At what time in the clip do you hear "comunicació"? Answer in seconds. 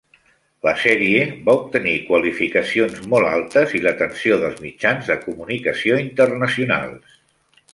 5.27-6.01